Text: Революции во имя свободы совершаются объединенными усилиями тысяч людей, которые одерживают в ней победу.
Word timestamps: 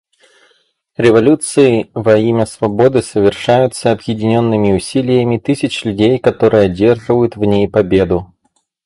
Революции 0.97 1.91
во 1.93 2.17
имя 2.17 2.47
свободы 2.47 3.03
совершаются 3.03 3.91
объединенными 3.91 4.71
усилиями 4.73 5.37
тысяч 5.37 5.83
людей, 5.85 6.17
которые 6.17 6.63
одерживают 6.71 7.35
в 7.35 7.45
ней 7.45 7.67
победу. 7.69 8.33